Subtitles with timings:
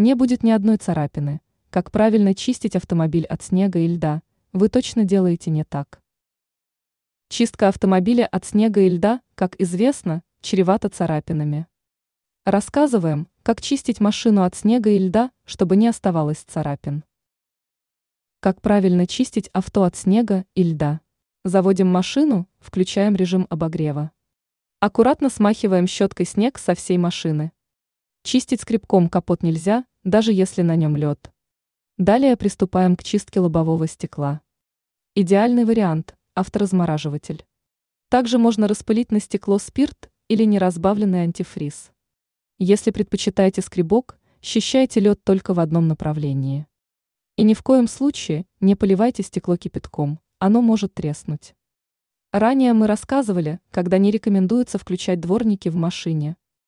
[0.00, 1.42] не будет ни одной царапины.
[1.68, 6.02] Как правильно чистить автомобиль от снега и льда, вы точно делаете не так.
[7.28, 11.66] Чистка автомобиля от снега и льда, как известно, чревата царапинами.
[12.46, 17.04] Рассказываем, как чистить машину от снега и льда, чтобы не оставалось царапин.
[18.40, 21.02] Как правильно чистить авто от снега и льда?
[21.44, 24.12] Заводим машину, включаем режим обогрева.
[24.80, 27.52] Аккуратно смахиваем щеткой снег со всей машины.
[28.22, 31.30] Чистить скребком капот нельзя, даже если на нем лед.
[31.98, 34.40] Далее приступаем к чистке лобового стекла.
[35.14, 37.44] Идеальный вариант– авторазмораживатель.
[38.08, 41.92] Также можно распылить на стекло спирт или неразбавленный антифриз.
[42.58, 46.66] Если предпочитаете скребок, счищайте лед только в одном направлении.
[47.36, 51.54] И ни в коем случае не поливайте стекло кипятком, оно может треснуть.
[52.32, 56.36] Ранее мы рассказывали, когда не рекомендуется включать дворники в машине.